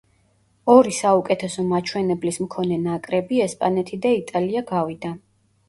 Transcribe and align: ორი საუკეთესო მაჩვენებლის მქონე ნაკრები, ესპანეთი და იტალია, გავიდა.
ორი 0.75 0.93
საუკეთესო 0.99 1.65
მაჩვენებლის 1.73 2.41
მქონე 2.47 2.81
ნაკრები, 2.87 3.45
ესპანეთი 3.47 4.03
და 4.09 4.17
იტალია, 4.25 4.67
გავიდა. 4.77 5.17